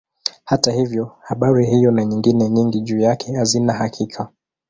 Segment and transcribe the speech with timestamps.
[0.43, 4.29] Hata hivyo habari hiyo na nyingine nyingi juu yake hazina hakika.